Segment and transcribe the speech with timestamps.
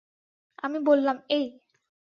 [0.63, 1.45] আমি বললাম, এই!